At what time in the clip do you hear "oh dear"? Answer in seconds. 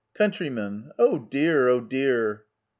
0.97-1.67, 1.67-2.45